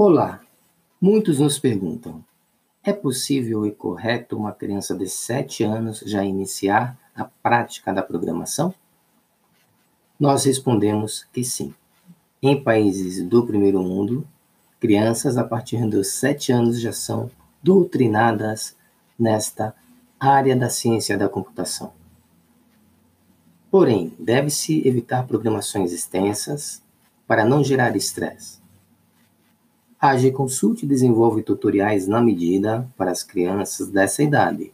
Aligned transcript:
Olá! 0.00 0.40
Muitos 1.00 1.40
nos 1.40 1.58
perguntam: 1.58 2.24
é 2.84 2.92
possível 2.92 3.66
e 3.66 3.72
correto 3.72 4.36
uma 4.36 4.52
criança 4.52 4.94
de 4.94 5.08
7 5.08 5.64
anos 5.64 6.04
já 6.06 6.24
iniciar 6.24 6.96
a 7.16 7.24
prática 7.24 7.92
da 7.92 8.00
programação? 8.00 8.72
Nós 10.16 10.44
respondemos 10.44 11.24
que 11.32 11.42
sim. 11.42 11.74
Em 12.40 12.62
países 12.62 13.24
do 13.24 13.44
primeiro 13.44 13.82
mundo, 13.82 14.24
crianças 14.78 15.36
a 15.36 15.42
partir 15.42 15.84
dos 15.88 16.12
7 16.12 16.52
anos 16.52 16.80
já 16.80 16.92
são 16.92 17.28
doutrinadas 17.60 18.76
nesta 19.18 19.74
área 20.20 20.54
da 20.54 20.70
ciência 20.70 21.18
da 21.18 21.28
computação. 21.28 21.92
Porém, 23.68 24.14
deve-se 24.16 24.86
evitar 24.86 25.26
programações 25.26 25.92
extensas 25.92 26.80
para 27.26 27.44
não 27.44 27.64
gerar 27.64 27.96
estresse. 27.96 28.67
A 30.00 30.10
AG 30.10 30.30
Consult 30.30 30.86
desenvolve 30.86 31.42
tutoriais 31.42 32.06
na 32.06 32.20
medida 32.20 32.88
para 32.96 33.10
as 33.10 33.24
crianças 33.24 33.88
dessa 33.88 34.22
idade, 34.22 34.72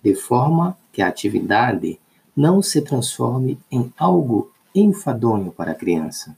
de 0.00 0.14
forma 0.14 0.78
que 0.92 1.02
a 1.02 1.08
atividade 1.08 1.98
não 2.36 2.62
se 2.62 2.80
transforme 2.80 3.58
em 3.68 3.92
algo 3.98 4.52
enfadonho 4.72 5.50
para 5.50 5.72
a 5.72 5.74
criança. 5.74 6.36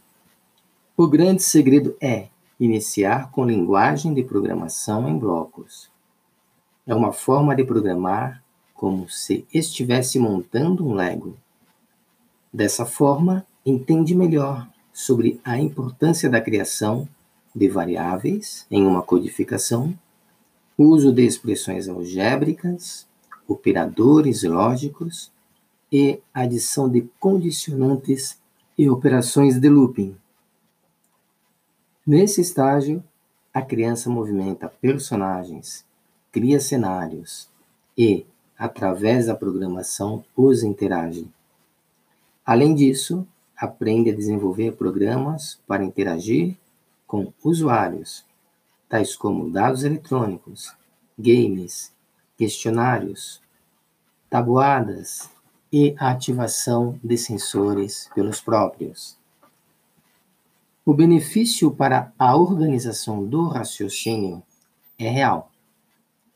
O 0.96 1.06
grande 1.06 1.42
segredo 1.42 1.94
é 2.00 2.28
iniciar 2.58 3.30
com 3.30 3.44
linguagem 3.44 4.14
de 4.14 4.22
programação 4.22 5.06
em 5.06 5.18
blocos. 5.18 5.90
É 6.86 6.94
uma 6.94 7.12
forma 7.12 7.54
de 7.54 7.62
programar 7.62 8.42
como 8.72 9.06
se 9.06 9.46
estivesse 9.52 10.18
montando 10.18 10.86
um 10.86 10.94
Lego. 10.94 11.36
Dessa 12.50 12.86
forma, 12.86 13.46
entende 13.66 14.14
melhor 14.14 14.66
sobre 14.94 15.38
a 15.44 15.58
importância 15.58 16.30
da 16.30 16.40
criação 16.40 17.06
de 17.54 17.68
variáveis 17.68 18.66
em 18.70 18.84
uma 18.84 19.02
codificação, 19.02 19.96
uso 20.76 21.12
de 21.12 21.24
expressões 21.24 21.88
algébricas, 21.88 23.06
operadores 23.46 24.42
lógicos 24.42 25.30
e 25.92 26.20
adição 26.32 26.88
de 26.88 27.02
condicionantes 27.20 28.38
e 28.76 28.88
operações 28.88 29.60
de 29.60 29.68
looping. 29.68 30.16
Nesse 32.04 32.40
estágio, 32.40 33.02
a 33.52 33.62
criança 33.62 34.10
movimenta 34.10 34.68
personagens, 34.68 35.84
cria 36.32 36.58
cenários 36.58 37.48
e, 37.96 38.26
através 38.58 39.26
da 39.26 39.34
programação, 39.36 40.24
os 40.36 40.64
interage. 40.64 41.28
Além 42.44 42.74
disso, 42.74 43.24
aprende 43.56 44.10
a 44.10 44.14
desenvolver 44.14 44.72
programas 44.72 45.60
para 45.66 45.84
interagir 45.84 46.56
com 47.06 47.32
usuários, 47.42 48.24
tais 48.88 49.16
como 49.16 49.50
dados 49.50 49.84
eletrônicos, 49.84 50.74
games, 51.18 51.92
questionários, 52.36 53.40
tabuadas 54.28 55.30
e 55.72 55.94
a 55.98 56.10
ativação 56.10 56.98
de 57.02 57.16
sensores 57.16 58.10
pelos 58.14 58.40
próprios. 58.40 59.16
O 60.84 60.92
benefício 60.92 61.70
para 61.70 62.12
a 62.18 62.36
organização 62.36 63.24
do 63.24 63.48
raciocínio 63.48 64.42
é 64.98 65.08
real. 65.08 65.50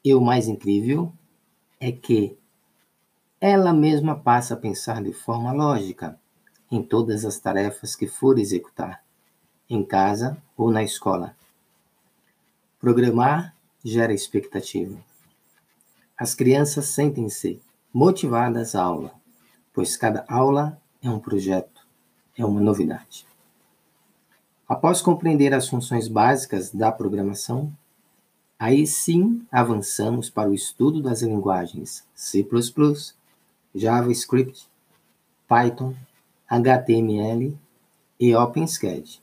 E 0.05 0.15
o 0.15 0.21
mais 0.21 0.49
incrível 0.49 1.13
é 1.81 1.93
que 1.93 2.39
ela 3.41 3.73
mesma 3.73 4.19
passa 4.19 4.55
a 4.55 4.57
pensar 4.57 5.03
de 5.03 5.13
forma 5.13 5.53
lógica 5.53 6.19
em 6.71 6.83
todas 6.83 7.25
as 7.25 7.39
tarefas 7.39 7.95
que 7.95 8.07
for 8.07 8.39
executar 8.39 9.03
em 9.69 9.85
casa 9.85 10.37
ou 10.57 10.71
na 10.71 10.83
escola. 10.83 11.37
Programar 12.81 13.55
gera 13.85 14.13
expectativa. 14.13 14.97
As 16.17 16.35
crianças 16.35 16.87
sentem-se 16.87 17.61
motivadas 17.93 18.75
à 18.75 18.83
aula, 18.83 19.13
pois 19.73 19.97
cada 19.97 20.25
aula 20.29 20.81
é 21.03 21.11
um 21.11 21.19
projeto, 21.19 21.87
é 22.37 22.45
uma 22.45 22.61
novidade. 22.61 23.27
Após 24.69 25.01
compreender 25.01 25.55
as 25.55 25.69
funções 25.69 26.09
básicas 26.09 26.71
da 26.71 26.93
programação, 26.93 27.73
aí 28.59 28.87
sim 28.87 29.47
avançamos 29.51 30.29
para 30.29 30.51
o 30.51 30.55
estudo 30.55 31.01
das 31.01 31.23
linguagens 31.23 32.05
C++, 32.15 32.47
JavaScript, 33.75 34.69
Python, 35.47 35.95
HTML 36.49 37.57
e 38.21 38.35
OpenSCAD. 38.35 39.23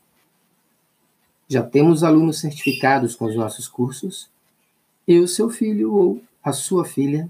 Já 1.48 1.62
temos 1.64 2.04
alunos 2.04 2.40
certificados 2.40 3.16
com 3.16 3.26
os 3.26 3.36
nossos 3.36 3.68
cursos 3.68 4.30
e 5.08 5.20
o 5.20 5.28
seu 5.28 5.50
filho 5.50 5.94
ou 5.94 6.22
a 6.44 6.52
sua 6.52 6.86
filha 6.86 7.30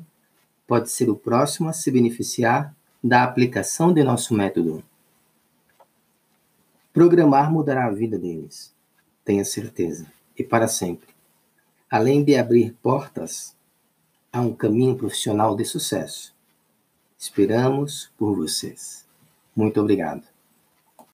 pode 0.68 0.90
ser 0.90 1.10
o 1.10 1.16
próximo 1.16 1.70
a 1.70 1.74
se 1.74 1.92
beneficiar 1.92 2.74
da 3.04 3.24
aplicação 3.24 3.94
de 3.94 4.04
nosso 4.04 4.34
método. 4.34 4.84
Programar 6.94 7.52
mudará 7.52 7.86
a 7.86 7.92
vida 7.92 8.18
deles, 8.18 8.74
tenha 9.24 9.44
certeza, 9.44 10.08
e 10.38 10.44
para 10.44 10.68
sempre. 10.68 11.10
Além 11.90 12.24
de 12.24 12.36
abrir 12.36 12.74
portas 12.82 13.56
a 14.36 14.42
um 14.42 14.54
caminho 14.54 14.98
profissional 14.98 15.56
de 15.56 15.64
sucesso. 15.64 16.36
Esperamos 17.18 18.12
por 18.18 18.36
vocês. 18.36 19.06
Muito 19.56 19.80
obrigado. 19.80 20.35